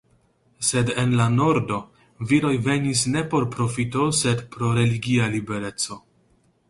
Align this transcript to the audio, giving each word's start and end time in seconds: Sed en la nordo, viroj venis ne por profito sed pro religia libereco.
Sed 0.67 0.87
en 1.01 1.11
la 1.17 1.27
nordo, 1.33 1.77
viroj 2.31 2.53
venis 2.69 3.03
ne 3.17 3.23
por 3.35 3.45
profito 3.57 4.09
sed 4.23 4.43
pro 4.57 4.73
religia 4.79 5.29
libereco. 5.37 6.01